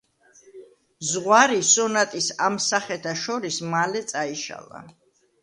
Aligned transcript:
ზღვარი 1.09 1.59
სონატის 1.71 2.31
ამ 2.47 2.57
სახეთა 2.69 3.15
შორის 3.25 3.61
მალე 3.75 4.03
წაიშალა. 4.15 4.85